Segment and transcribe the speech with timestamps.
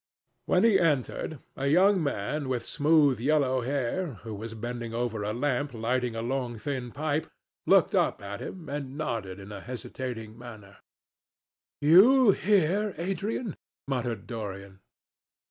[0.47, 5.31] When he entered, a young man with smooth yellow hair, who was bending over a
[5.31, 7.29] lamp lighting a long thin pipe,
[7.67, 10.77] looked up at him and nodded in a hesitating manner.
[11.81, 14.79] "You here, Adrian?" muttered Dorian.